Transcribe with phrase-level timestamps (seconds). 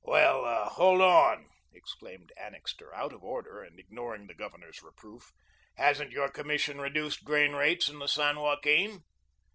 [0.03, 5.31] "Well, hold on," exclaimed Annixter, out of order and ignoring the Governor's reproof,
[5.75, 9.03] "hasn't your commission reduced grain rates in the San Joaquin?"